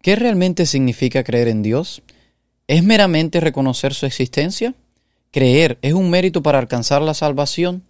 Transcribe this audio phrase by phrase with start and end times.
[0.00, 2.02] ¿Qué realmente significa creer en Dios?
[2.68, 4.74] ¿Es meramente reconocer su existencia?
[5.32, 7.82] ¿Creer es un mérito para alcanzar la salvación?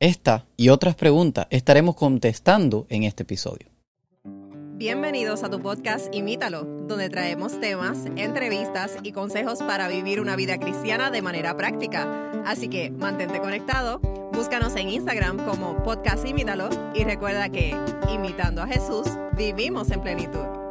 [0.00, 3.68] Esta y otras preguntas estaremos contestando en este episodio.
[4.76, 10.58] Bienvenidos a tu podcast Imítalo, donde traemos temas, entrevistas y consejos para vivir una vida
[10.58, 12.32] cristiana de manera práctica.
[12.46, 14.00] Así que mantente conectado,
[14.32, 17.76] búscanos en Instagram como podcast Imítalo y recuerda que,
[18.12, 19.06] imitando a Jesús,
[19.36, 20.63] vivimos en plenitud.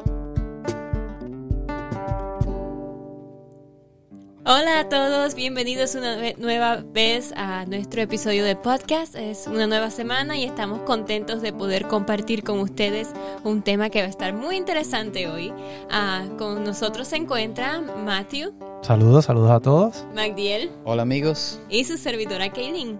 [4.45, 9.15] Hola a todos, bienvenidos una nueva vez a nuestro episodio de podcast.
[9.15, 13.13] Es una nueva semana y estamos contentos de poder compartir con ustedes
[13.45, 15.53] un tema que va a estar muy interesante hoy.
[15.89, 18.53] Ah, con nosotros se encuentra Matthew.
[18.81, 20.05] Saludos, saludos a todos.
[20.13, 20.71] Magdiel.
[20.83, 21.61] Hola amigos.
[21.69, 22.97] Y su servidora Kaylin.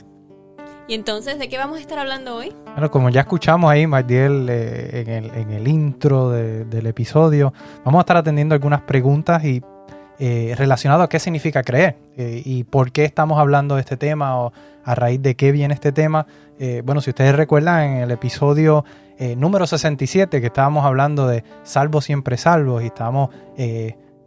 [0.87, 2.53] Y entonces, ¿de qué vamos a estar hablando hoy?
[2.71, 7.99] Bueno, como ya escuchamos ahí, Magdiel, eh, en, el, en, el, intro del episodio, vamos
[7.99, 9.61] a estar atendiendo algunas preguntas y
[10.19, 14.39] eh, relacionado a qué significa creer eh, y por qué estamos hablando de este tema
[14.39, 14.53] o
[14.85, 16.27] a raíz de qué viene este tema.
[16.59, 18.85] Eh, bueno, si ustedes recuerdan en el episodio
[19.37, 23.29] número 67 que estábamos hablando de salvos siempre salvos y estábamos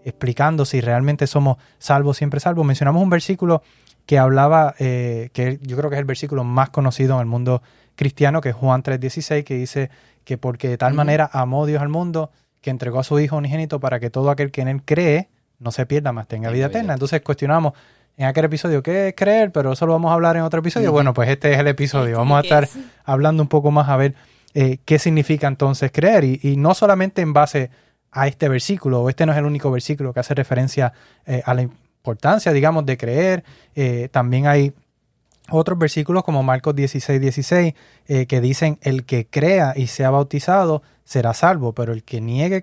[0.05, 3.63] explicando si realmente somos salvos siempre salvos, mencionamos un versículo
[4.07, 7.63] que hablaba, que yo creo que es el versículo más conocido en el mundo
[7.95, 9.91] cristiano, que es Juan 3:16, que dice
[10.25, 12.31] que porque de tal manera amó Dios al mundo
[12.63, 15.29] que entregó a su Hijo unigénito para que todo aquel que en él cree
[15.59, 16.95] no se pierda más, tenga vida eterna.
[16.95, 17.73] Entonces cuestionamos
[18.17, 20.91] en aquel episodio qué es creer, pero eso lo vamos a hablar en otro episodio.
[20.93, 22.19] Bueno, pues este es el episodio.
[22.19, 22.69] Vamos a estar
[23.05, 24.15] hablando un poco más a ver
[24.55, 26.25] eh, qué significa entonces creer.
[26.25, 27.71] Y, no solamente en base
[28.11, 30.95] a este versículo, o este no es el único versículo que hace referencia
[31.27, 33.45] eh, a la importancia, digamos, de creer.
[33.75, 34.73] Eh, también hay
[35.51, 37.75] otros versículos como Marcos 16, 16,
[38.27, 42.63] que dicen, el que crea y sea bautizado será salvo, pero el que niegue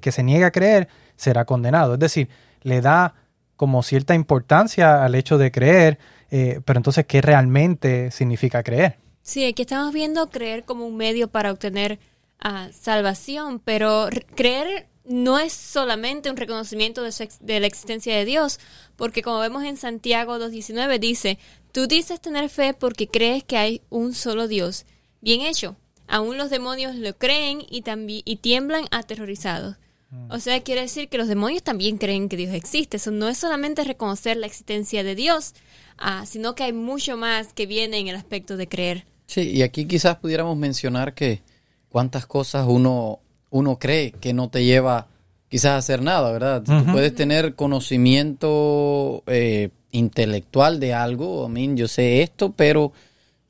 [0.00, 1.94] que se niega a creer será condenado.
[1.94, 2.28] Es decir,
[2.62, 3.14] le da
[3.56, 5.98] como cierta importancia al hecho de creer,
[6.30, 8.98] eh, pero entonces, ¿qué realmente significa creer?
[9.22, 11.98] Sí, aquí estamos viendo creer como un medio para obtener
[12.38, 18.60] ah, salvación, pero creer no es solamente un reconocimiento de, de, la existencia de Dios,
[18.96, 21.38] porque como vemos en Santiago 2.19 dice,
[21.72, 24.84] tú dices tener fe porque crees que hay un solo Dios.
[25.20, 25.76] Bien hecho,
[26.08, 29.76] aún los demonios lo creen y, también, y tiemblan aterrorizados.
[30.10, 30.30] Mm.
[30.30, 32.98] O sea, quiere decir que los demonios también creen que Dios existe.
[32.98, 35.54] Eso no es solamente reconocer la existencia de Dios,
[35.98, 39.04] ah, sino que hay mucho más que viene en el aspecto de creer.
[39.26, 41.42] Sí, y aquí quizás pudiéramos mencionar que
[41.88, 43.18] cuántas cosas uno,
[43.50, 45.08] uno cree que no te lleva
[45.48, 46.62] quizás a hacer nada, ¿verdad?
[46.62, 52.92] Tú puedes tener conocimiento eh, intelectual de algo, a mí yo sé esto, pero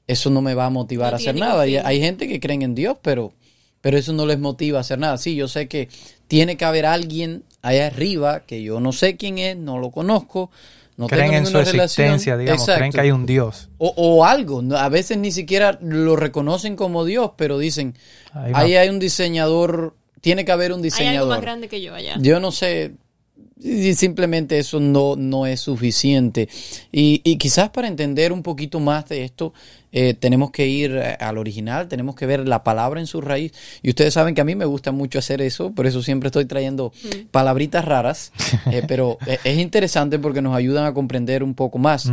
[0.06, 1.66] eso no me va a motivar a hacer nada.
[1.66, 3.32] Y hay gente que creen en Dios, pero
[3.86, 5.16] pero eso no les motiva a hacer nada.
[5.16, 5.88] Sí, yo sé que
[6.26, 10.50] tiene que haber alguien allá arriba que yo no sé quién es, no lo conozco.
[10.96, 13.68] No creen en su existencia, digamos, creen que hay un Dios.
[13.78, 17.94] O, algo, a veces ni siquiera lo reconocen como Dios, pero dicen,
[18.32, 21.12] ahí, hay un diseñador, tiene que haber un diseñador.
[21.12, 22.16] Hay algo más grande que yo allá.
[22.18, 22.94] Yo no sé,
[23.62, 26.48] y simplemente eso no, no es suficiente.
[26.90, 29.52] Y, y, quizás para entender un poquito más de esto,
[29.98, 33.54] eh, tenemos que ir eh, al original, tenemos que ver la palabra en su raíz.
[33.82, 36.44] Y ustedes saben que a mí me gusta mucho hacer eso, por eso siempre estoy
[36.44, 37.28] trayendo mm.
[37.30, 38.30] palabritas raras,
[38.70, 42.10] eh, pero es interesante porque nos ayudan a comprender un poco más.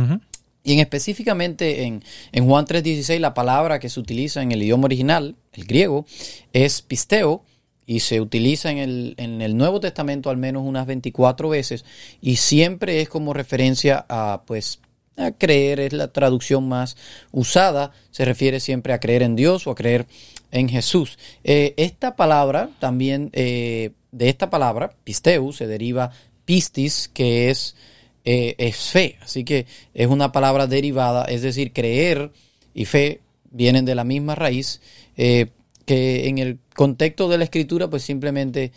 [0.62, 2.02] Y en específicamente en,
[2.32, 6.06] en Juan 3.16, la palabra que se utiliza en el idioma original, el griego,
[6.54, 7.44] es pisteo,
[7.84, 11.84] y se utiliza en el, en el Nuevo Testamento al menos unas 24 veces
[12.22, 14.80] y siempre es como referencia a pues
[15.16, 16.96] a creer es la traducción más
[17.32, 20.06] usada, se refiere siempre a creer en Dios o a creer
[20.50, 21.18] en Jesús.
[21.42, 26.10] Eh, esta palabra también, eh, de esta palabra, pisteu, se deriva
[26.44, 27.76] pistis, que es,
[28.24, 32.30] eh, es fe, así que es una palabra derivada, es decir, creer
[32.74, 33.20] y fe
[33.50, 34.80] vienen de la misma raíz
[35.16, 38.72] que en el contexto de la escritura, pues simplemente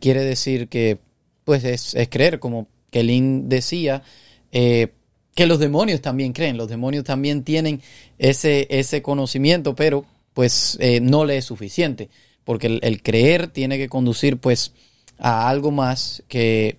[0.00, 0.98] quiere decir que
[1.44, 4.02] pues es, creer, como Kelin decía,
[4.52, 4.88] eh,
[5.38, 7.80] que los demonios también creen, los demonios también tienen
[8.18, 10.04] ese, ese conocimiento, pero
[10.34, 12.08] pues eh, no le es suficiente,
[12.42, 14.72] porque el, creer tiene que conducir pues
[15.16, 16.78] a algo más que,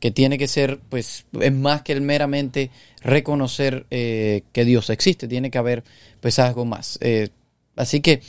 [0.00, 2.70] que, tiene que ser pues es más que el meramente
[3.02, 5.84] reconocer que Dios existe, tiene que haber
[6.22, 6.98] pues algo más.
[7.76, 8.22] así que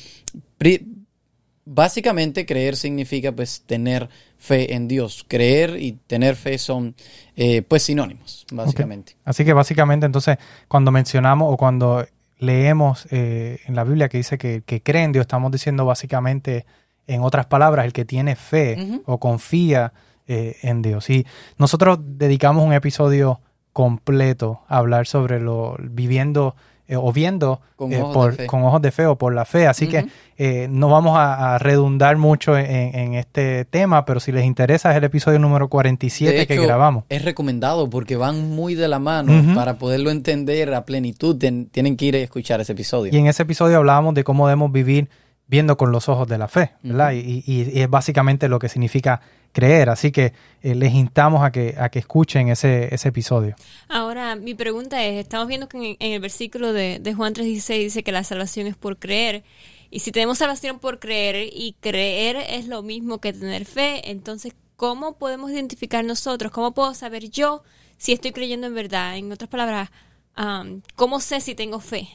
[1.65, 5.25] básicamente creer significa pues tener fe en Dios.
[5.27, 6.95] Creer y tener fe son
[7.35, 9.15] eh, pues sinónimos, básicamente.
[9.25, 12.05] Así que básicamente entonces cuando mencionamos o cuando
[12.37, 16.65] leemos eh, en la Biblia que dice que, que cree en Dios, estamos diciendo básicamente
[17.09, 19.93] en otras palabras, el que tiene fe o confía
[20.27, 21.09] eh, en Dios.
[21.09, 21.25] Y
[21.57, 23.41] nosotros dedicamos un episodio
[23.73, 26.55] completo a hablar sobre lo viviendo
[26.89, 28.47] eh, o viendo Con eh, ojos por- de fe.
[28.47, 29.67] con ojos de fe o por la fe.
[29.67, 30.07] Así que
[30.37, 32.65] eh, no vamos a, a redundar mucho en,
[32.95, 36.63] en este tema, pero si les interesa es el episodio número 47 De que hecho,
[36.63, 37.03] grabamos.
[37.09, 41.37] Es recomendado porque van muy de la mano para poderlo entender a plenitud.
[41.37, 43.13] ten- tienen que ir a escuchar ese episodio.
[43.13, 45.09] Y en ese episodio hablábamos de cómo debemos vivir
[45.47, 47.11] viendo con los ojos de la fe, ¿verdad?
[47.13, 49.21] y, y- y es básicamente lo que significa
[49.51, 49.89] creer.
[49.89, 53.55] Así que eh, les instamos a que, a que escuchen ese, ese episodio.
[53.87, 57.77] Ahora, mi pregunta es, estamos viendo que en, en el versículo de, de Juan 3.16
[57.79, 59.43] dice que la salvación es por creer.
[59.91, 64.53] Y si tenemos salvación por creer y creer es lo mismo que tener fe, entonces,
[64.75, 66.51] ¿cómo podemos identificar nosotros?
[66.51, 67.63] ¿Cómo puedo saber yo
[67.97, 69.17] si estoy creyendo en verdad?
[69.17, 69.89] En otras palabras,
[70.37, 72.07] um, ¿cómo sé si tengo fe?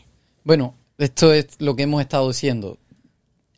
[0.44, 2.78] Bueno, esto es lo que hemos estado diciendo.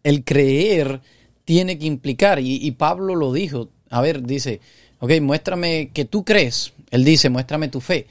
[0.02, 1.02] El creer
[1.46, 4.60] tiene que implicar, y, y Pablo lo dijo, a ver, dice,
[4.98, 6.74] ok, muéstrame que tú crees.
[6.90, 8.06] Él dice, muéstrame tu fe.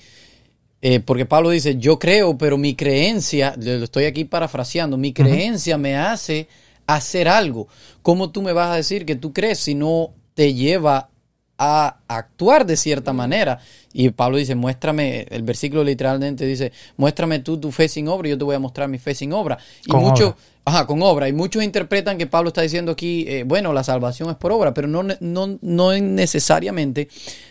[0.81, 5.77] Eh, porque Pablo dice, yo creo, pero mi creencia, lo estoy aquí parafraseando, mi creencia
[5.77, 6.47] me hace
[6.85, 7.67] hacer algo.
[8.01, 11.09] ¿Cómo tú me vas a decir que tú crees si no te lleva
[11.57, 13.59] a actuar de cierta manera?
[13.93, 18.31] Y Pablo dice, muéstrame, el versículo literalmente dice, muéstrame tú tu fe sin obra y
[18.31, 19.57] yo te voy a mostrar mi fe sin obra.
[19.85, 20.35] Y muchos.
[20.65, 21.29] Ajá, con obra.
[21.29, 24.73] Y muchos interpretan que Pablo está diciendo aquí, eh, bueno, la salvación es por obra,
[24.73, 27.07] pero no, no, no es necesariamente,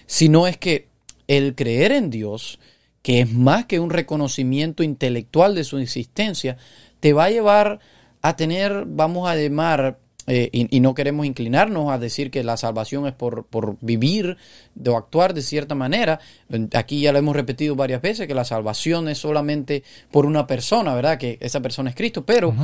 [0.07, 0.89] sino es que
[1.29, 2.59] el creer en Dios,
[3.03, 6.57] que es más que un reconocimiento intelectual de su existencia,
[7.01, 7.81] te va a llevar
[8.21, 13.07] a tener, vamos a llamar, eh, y, no queremos inclinarnos a decir que la salvación
[13.07, 14.39] es por, por vivir
[14.87, 16.19] o actuar de cierta manera.
[16.73, 20.95] Aquí ya lo hemos repetido varias veces, que la salvación es solamente por una persona,
[20.95, 21.19] ¿verdad?
[21.19, 22.55] Que esa persona es Cristo, pero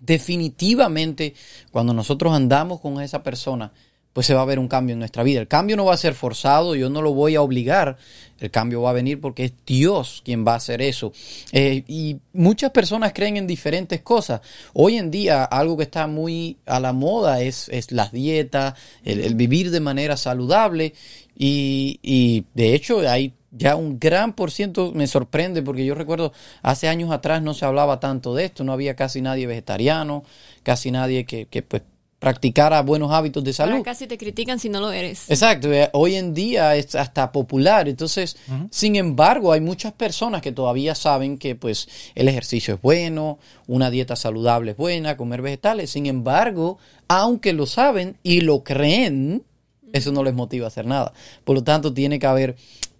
[0.00, 1.34] definitivamente
[1.70, 3.72] cuando nosotros andamos con esa persona,
[4.12, 5.40] pues se va a ver un cambio en nuestra vida.
[5.40, 7.98] El cambio no va a ser forzado, yo no lo voy a obligar,
[8.40, 11.12] el cambio va a venir porque es Dios quien va a hacer eso.
[11.52, 14.40] Eh, y muchas personas creen en diferentes cosas.
[14.72, 18.72] Hoy en día algo que está muy a la moda es, es las dietas,
[19.04, 20.94] el, vivir de manera saludable
[21.36, 26.32] y de hecho hay ya un gran por ciento me sorprende porque yo recuerdo
[26.62, 30.24] hace años atrás no se hablaba tanto de esto, no había casi nadie vegetariano,
[30.62, 31.82] casi nadie que, que pues
[32.18, 33.84] practicara buenos hábitos de Ahora salud.
[33.84, 35.30] casi te critican si no lo eres.
[35.30, 38.36] Exacto, eh, hoy en día es hasta popular, entonces,
[38.70, 43.90] sin embargo, hay muchas personas que todavía saben que pues el ejercicio es bueno, una
[43.90, 49.44] dieta saludable es buena, comer vegetales, sin embargo, aunque lo saben y lo creen,
[49.92, 51.12] eso no les motiva a hacer nada.
[51.44, 52.56] Por lo tanto, tiene que haber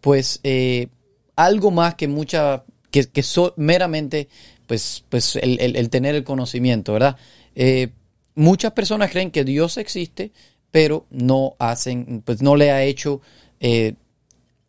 [0.06, 0.87] pues eh,
[1.35, 2.62] algo más que mucha,
[2.93, 4.29] que, que so- meramente
[4.69, 7.17] pues, pues el, el- el tener el conocimiento, ¿verdad?
[7.56, 7.88] Eh,
[8.37, 10.31] muchas personas creen que Dios existe,
[10.70, 13.20] pero no hacen, pues no le ha hecho
[13.58, 13.94] eh,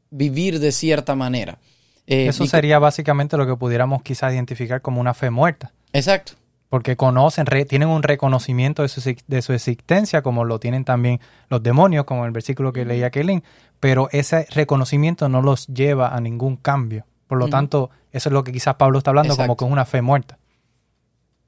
[0.10, 1.60] vivir de cierta manera.
[2.08, 5.72] Eso sería básicamente lo que pudiéramos quizás identificar como una fe muerta.
[5.94, 6.34] Exacto.
[6.70, 11.20] Porque conocen, re- tienen un reconocimiento de su, de su existencia, como lo tienen también
[11.50, 13.42] los demonios, como el versículo que leía Kelly,
[13.80, 17.06] pero ese reconocimiento no los lleva a ningún cambio.
[17.28, 19.86] Por lo tanto, eso es lo que quizás Pablo está hablando, como que es una
[19.86, 20.38] fe muerta.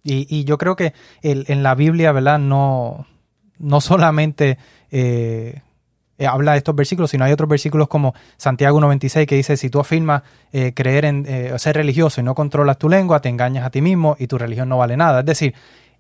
[0.04, 2.39] Y, y yo creo que el- en la Biblia, ¿verdad?
[2.39, 3.06] No,
[3.57, 4.57] no solamente
[4.92, 5.62] eh,
[6.19, 9.71] eh, habla de estos versículos, sino hay otros versículos como Santiago 1.26 que dice, si
[9.71, 10.21] tú afirmas
[10.52, 13.81] eh, creer en eh, ser religioso y no controlas tu lengua, te engañas a ti
[13.81, 15.21] mismo y tu religión no vale nada.
[15.21, 15.56] Es decir,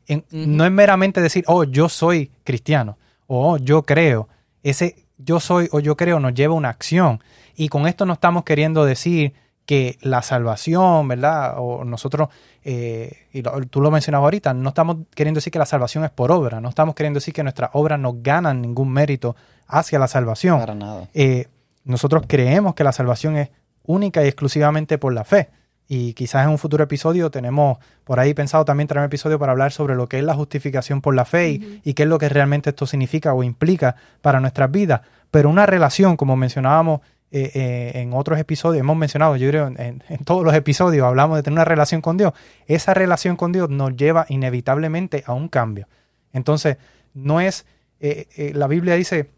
[0.07, 4.27] en- no es meramente decir, oh, yo soy cristiano o oh, yo creo.
[4.61, 7.21] Ese yo soy o yo creo nos lleva a una acción.
[7.55, 9.33] Y con esto no estamos queriendo decir
[9.69, 11.53] que la salvación, ¿verdad?
[11.59, 12.29] O nosotros,
[12.63, 16.09] eh, y lo- tú lo mencionabas ahorita, no estamos queriendo decir que la salvación es
[16.09, 19.35] por obra, no estamos queriendo decir que nuestras obras no ganan ningún mérito
[19.67, 20.59] hacia la salvación.
[20.59, 21.07] Para nada.
[21.13, 21.45] Eh,
[21.83, 23.51] nosotros creemos que la salvación es
[23.83, 25.49] única y exclusivamente por la fe.
[25.87, 29.51] Y quizás en un futuro episodio tenemos por ahí pensado también traer un episodio para
[29.51, 32.17] hablar sobre lo que es la justificación por la fe y- y, qué es lo
[32.17, 35.01] que realmente esto significa o implica para nuestras vidas.
[35.29, 40.01] Pero una relación, como mencionábamos eh, eh, en otros episodios, hemos mencionado, yo creo, en,
[40.25, 42.33] todos los episodios hablamos de tener una relación con Dios.
[42.65, 45.87] Esa relación con Dios nos lleva inevitablemente a un cambio.
[46.33, 46.77] Entonces,
[47.13, 47.67] no es,
[47.99, 49.29] eh, eh, la Biblia dice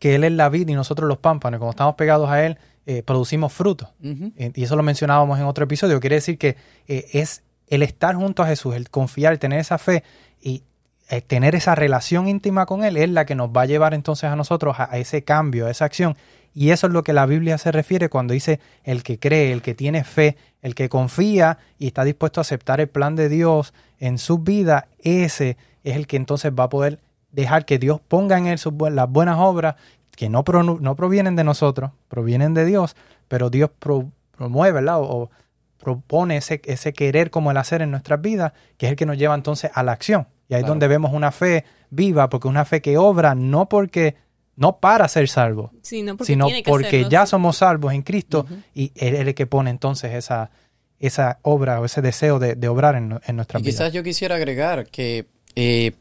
[0.00, 1.60] que Él es la vid y nosotros los pámpanos.
[1.60, 2.58] Como estamos pegados a Él,
[3.04, 3.88] producimos frutos.
[4.00, 6.00] Y eso lo mencionábamos en otro episodio.
[6.00, 6.56] Quiere decir que
[6.88, 10.02] es el estar junto a Jesús, el confiar, el tener esa fe
[10.40, 10.64] y
[11.28, 14.34] tener esa relación íntima con Él es la que nos va a llevar entonces a
[14.34, 16.16] nosotros a, a ese cambio, a esa acción.
[16.54, 19.62] Y eso es lo que la Biblia se refiere cuando dice el que cree, el
[19.62, 23.72] que tiene fe, el que confía y está dispuesto a aceptar el plan de Dios
[23.98, 26.98] en su vida, ese es el que entonces va a poder
[27.30, 28.58] dejar que Dios ponga en él
[28.90, 29.76] las buenas obras
[30.16, 30.44] que no,
[30.80, 32.96] no provienen de nosotros, provienen de Dios,
[33.28, 35.00] pero Dios promueve ¿verdad?
[35.00, 35.30] O,
[35.78, 39.18] propone ese, ese querer como el hacer en nuestras vidas, que es el que nos
[39.18, 40.28] lleva entonces a la acción.
[40.48, 44.14] Y ahí es donde vemos una fe viva, porque una fe que obra no porque
[44.56, 46.16] no para ser salvo, sino
[46.64, 50.50] porque ya somos salvos en Cristo y Él es el que pone entonces esa,
[50.98, 53.70] esa obra o ese deseo de, obrar en, en nuestra vida.
[53.70, 55.92] Quizás yo quisiera agregar que eh,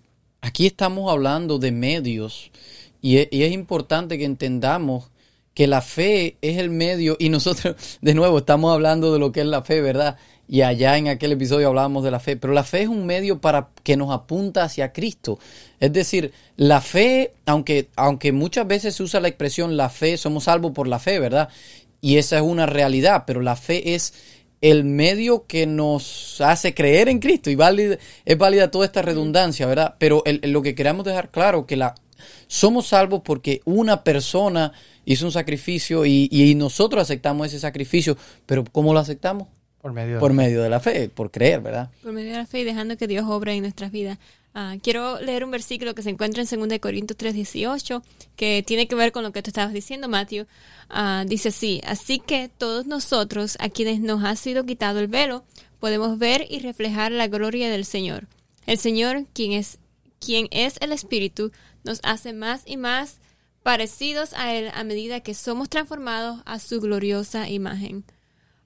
[0.41, 2.51] aquí estamos hablando de medios
[3.01, 5.09] y es, importante que entendamos
[5.53, 9.41] que la fe es el medio y nosotros de nuevo estamos hablando de lo que
[9.41, 10.17] es la fe, ¿verdad?
[10.51, 13.39] Y allá en aquel episodio hablábamos de la fe, pero la fe es un medio
[13.39, 15.39] para que nos apunta hacia Cristo.
[15.79, 20.43] Es decir, la fe, aunque, aunque muchas veces se usa la expresión la fe, somos
[20.43, 21.47] salvos por la fe, ¿verdad?
[22.01, 24.13] Y esa es una realidad, pero la fe es
[24.59, 27.57] el medio que nos hace creer en Cristo y
[28.25, 29.95] es válida toda esta redundancia, ¿verdad?
[29.99, 31.95] Pero lo que queremos dejar claro que la
[32.47, 34.73] somos salvos porque una persona
[35.05, 39.47] hizo un sacrificio y, nosotros aceptamos ese sacrificio, pero ¿cómo lo aceptamos?
[39.81, 41.89] Por medio, por medio de la fe, por creer, ¿verdad?
[42.03, 44.19] Por medio de la fe y dejando que Dios obre en nuestras vidas.
[44.53, 48.03] Ah, quiero leer un versículo que se encuentra en 2 Corintios 3:18,
[48.35, 50.45] que tiene que ver con lo que tú estabas diciendo, Matthew.
[50.89, 55.43] Ah, dice así, así que todos nosotros, a quienes nos ha sido quitado el velo,
[55.79, 58.27] podemos ver y reflejar la gloria del Señor.
[58.65, 59.79] El Señor, quien es,
[60.19, 61.51] quien es el Espíritu,
[61.83, 63.19] nos hace más y más
[63.63, 68.03] parecidos a Él a medida que somos transformados a su gloriosa imagen.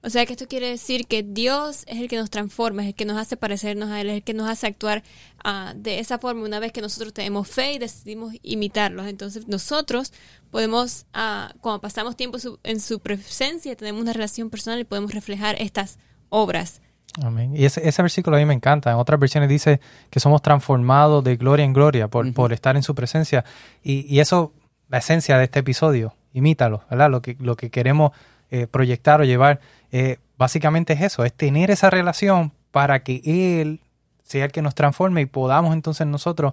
[0.06, 2.94] O sea que esto quiere decir que Dios es el que nos transforma, es el
[2.94, 5.02] que nos hace parecernos a Él, es el que nos hace actuar
[5.42, 9.08] ah, de esa forma una vez que nosotros tenemos fe y decidimos imitarlos.
[9.08, 10.12] Entonces nosotros
[10.52, 15.56] podemos, uh, cuando pasamos tiempo en su presencia, tenemos una relación personal y podemos reflejar
[15.60, 15.98] estas
[16.28, 16.80] obras
[17.22, 17.56] Amén.
[17.56, 18.90] Y ese, ese, versículo a mí me encanta.
[18.90, 22.82] En otras versiones dice que somos transformados de gloria en gloria por, por estar en
[22.82, 23.44] su presencia.
[23.82, 24.52] Y, y, eso,
[24.88, 27.10] la esencia de este episodio, imítalo, ¿verdad?
[27.10, 28.12] Lo que, lo que queremos
[28.50, 29.60] eh, proyectar o llevar,
[29.90, 33.80] eh, básicamente es eso, es tener esa relación para que Él
[34.22, 36.52] sea el que nos transforme y podamos entonces nosotros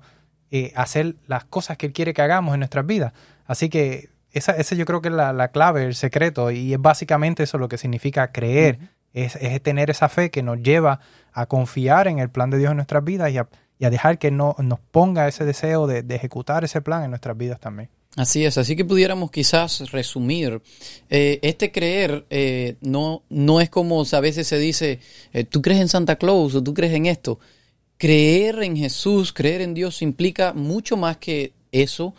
[0.52, 3.14] eh, hacer las cosas que Él quiere que hagamos en nuestras vidas.
[3.46, 6.82] Así que esa, ese yo creo que es la, la, clave, el secreto, y es
[6.82, 8.80] básicamente eso lo que significa creer
[9.14, 11.00] es, tener esa fe que nos lleva
[11.32, 13.48] a confiar en el plan de Dios en nuestras vidas y a,
[13.90, 17.90] dejar que no, nos ponga ese deseo de, ejecutar ese plan en nuestras vidas también.
[18.16, 20.62] Así es, así que pudiéramos quizás resumir.
[21.10, 25.00] Eh, este creer eh, no, no es como a veces se dice,
[25.34, 27.40] eh, tú crees en Santa Claus o tú crees en esto.
[27.98, 32.14] Creer en Jesús, creer en Dios implica mucho más que eso.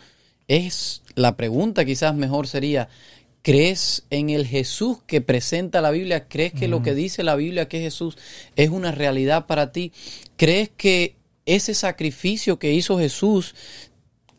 [0.47, 2.89] Es la pregunta quizás mejor sería,
[3.45, 6.27] ¿Crees en el Jesús que presenta la Biblia?
[6.27, 8.17] ¿Crees que lo que dice la Biblia que Jesús
[8.55, 9.91] es una realidad para ti?
[10.35, 13.53] ¿Crees que ese sacrificio que hizo Jesús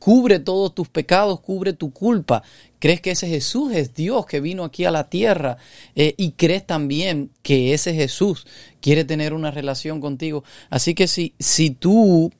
[0.07, 2.45] cubre todos tus pecados, cubre tu culpa?
[2.79, 5.57] ¿Crees que ese Jesús es Dios que vino aquí a la tierra?
[5.97, 8.47] Eh, y crees también que ese Jesús
[8.81, 10.45] quiere tener una relación contigo.
[10.71, 12.33] Así que si, si tú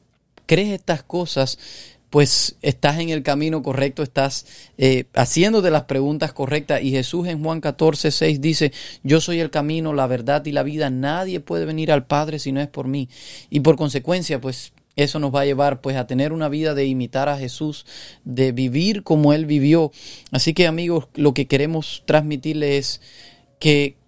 [0.47, 1.59] crees estas cosas,
[2.09, 4.47] pues estás en el camino correcto, estás
[4.79, 6.83] eh, haciéndote las preguntas correctas.
[6.83, 10.63] Y Jesús en Juan 14, 6 dice, yo soy el camino, la verdad y la
[10.63, 10.89] vida.
[10.89, 13.09] Nadie puede venir al Padre si no es por mí.
[13.51, 16.87] Y por consecuencia, pues eso nos va a llevar pues a tener una vida de
[16.87, 17.87] imitar a Jesús,
[18.25, 19.93] de vivir como Él vivió.
[20.33, 23.01] Así que amigos, lo que queremos transmitirles es
[23.59, 23.99] que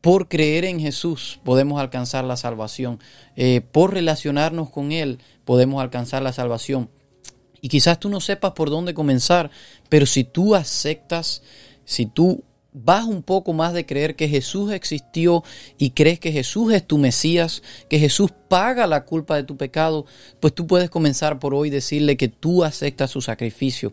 [0.00, 3.00] por creer en Jesús podemos alcanzar la salvación.
[3.36, 6.88] Eh, por relacionarnos con Él podemos alcanzar la salvación.
[7.60, 9.50] Y quizás tú no sepas por dónde comenzar,
[9.88, 11.42] pero si tú aceptas,
[11.84, 15.42] si tú vas un poco más de creer que Jesús existió
[15.78, 20.06] y crees que Jesús es tu Mesías, que Jesús paga la culpa de tu pecado,
[20.40, 23.92] pues tú puedes comenzar por hoy decirle que tú aceptas su sacrificio.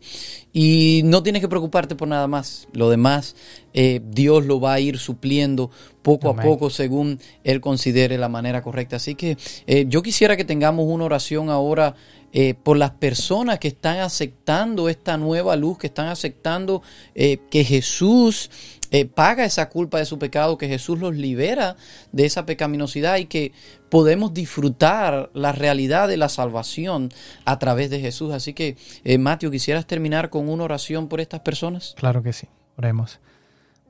[0.54, 2.68] Y no tienes que preocuparte por nada más.
[2.74, 3.36] Lo demás,
[3.74, 8.62] eh, Dios lo va a ir supliendo poco a poco según Él considere la manera
[8.62, 8.98] correcta.
[8.98, 11.96] Así que eh, yo quisiera que tengamos una oración ahora
[12.38, 16.82] eh, por las personas que están aceptando esta nueva luz, que están aceptando
[17.14, 18.52] eh, que Jesús
[18.92, 21.78] eh, paga esa culpa de su pecado, que Jesús los libera
[22.12, 23.54] de esa pecaminosidad y que
[23.90, 27.10] podemos disfrutar la realidad de la salvación
[27.46, 28.34] a través de Jesús.
[28.34, 28.76] Así que,
[29.18, 31.96] Mateo, ¿quisieras terminar con una oración por estas personas?
[31.98, 33.22] Claro que sí, oremos.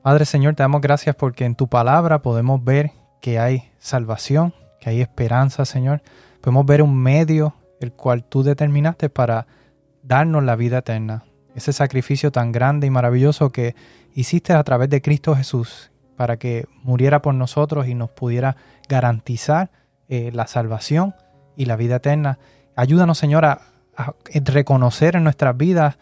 [0.02, 4.90] Padre Señor, te damos gracias porque en tu palabra podemos ver que hay salvación, que
[4.90, 6.00] hay esperanza, Señor.
[6.40, 9.46] Podemos ver un medio el cual tú determinaste para
[10.02, 11.24] darnos la vida eterna.
[11.54, 13.74] ese sacrificio tan grande y maravilloso que
[14.14, 18.56] hiciste a través de Cristo Jesús para que muriera por nosotros y nos pudiera
[18.90, 19.70] garantizar
[20.08, 21.14] eh, la salvación
[21.56, 22.38] y la vida eterna.
[22.74, 23.62] Ayúdanos, Señor, a,
[24.34, 25.96] reconocer en nuestras vidas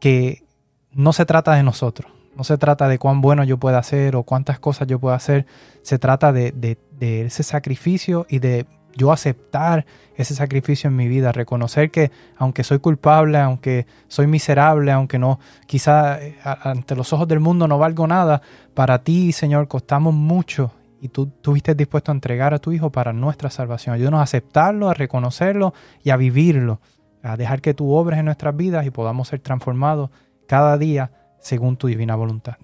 [0.00, 0.44] que
[0.92, 4.22] no se trata de nosotros, no se trata de cuán bueno yo pueda hacer o
[4.22, 5.44] cuántas cosas yo pueda hacer,
[5.82, 8.64] se trata de ese sacrificio y de
[8.96, 9.86] yo aceptar
[10.16, 15.38] ese sacrificio en mi vida, reconocer que aunque soy culpable, aunque soy miserable, aunque no,
[15.66, 18.40] quizá eh, ante los ojos del mundo no valgo nada,
[18.74, 23.12] para ti, Señor, costamos mucho y tú estuviste dispuesto a entregar a tu Hijo para
[23.12, 23.94] nuestra salvación.
[23.94, 26.80] Ayúdanos a aceptarlo, a reconocerlo y a vivirlo,
[27.22, 30.10] a dejar que tú obres en nuestras vidas y podamos ser transformados
[30.48, 32.56] cada día según tu divina voluntad.